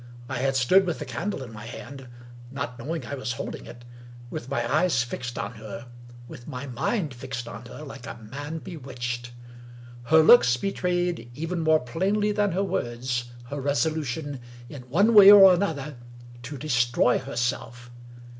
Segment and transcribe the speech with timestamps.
[0.27, 2.07] I had stood with the candle in my hand
[2.49, 3.85] (not know ing I was holding it)—
[4.31, 5.89] with my eyes fixed on her,
[6.27, 9.31] with my mind fixed on her like a man bewitched.
[10.05, 15.53] Her looks betrayed, even more plainly than her words, her resolution, in one way or
[15.53, 15.97] another,
[16.41, 17.91] to destroy herself.